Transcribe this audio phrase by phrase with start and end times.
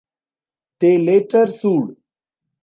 [0.79, 1.95] They later sued.